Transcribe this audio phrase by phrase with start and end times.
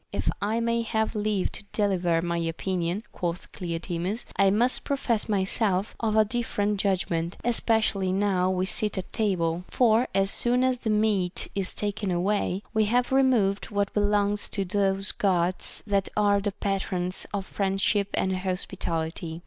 [0.11, 5.93] If I may have leave to deliver my opinion, quoth Cleoclemus, I must profess myself
[5.99, 10.89] of a different judgment, especially now we sit at table; for as soon as the
[10.89, 16.51] meat is taken away, we have removed what belongs to those Gods that are the
[16.53, 19.39] patrons of friendship and hospitality.